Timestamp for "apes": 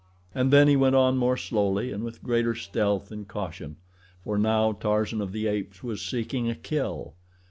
5.45-5.83